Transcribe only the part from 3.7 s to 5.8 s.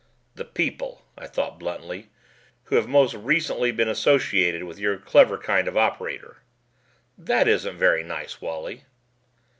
been associated with your clever kind of